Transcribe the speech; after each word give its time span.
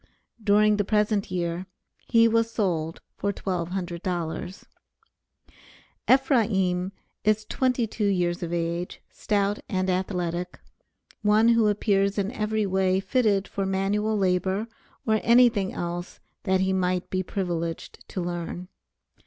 During 0.43 0.77
the 0.77 0.83
present 0.83 1.29
year, 1.29 1.67
he 2.07 2.27
was 2.27 2.49
sold 2.49 3.01
for 3.17 3.31
$1200. 3.31 4.63
Ephraim 6.09 6.91
is 7.23 7.45
twenty 7.45 7.85
two 7.85 8.07
years 8.07 8.41
of 8.41 8.51
age, 8.51 8.99
stout 9.11 9.59
and 9.69 9.91
athletic, 9.91 10.59
one 11.21 11.49
who 11.49 11.67
appears 11.67 12.17
in 12.17 12.31
every 12.31 12.65
way 12.65 12.99
fitted 12.99 13.47
for 13.47 13.63
manual 13.67 14.17
labor 14.17 14.65
or 15.05 15.19
anything 15.21 15.71
else 15.71 16.19
that 16.45 16.61
he 16.61 16.73
might 16.73 17.11
be 17.11 17.21
privileged 17.21 18.03
to 18.09 18.21
learn. 18.21 18.69